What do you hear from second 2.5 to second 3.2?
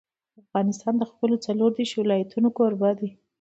کوربه دی.